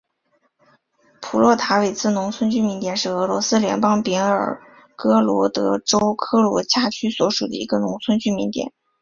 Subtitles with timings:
[1.21, 4.59] 普洛塔韦茨农村居民点是俄罗斯联邦别尔
[4.95, 8.73] 哥罗德州科罗恰区所属的一个农村居民点。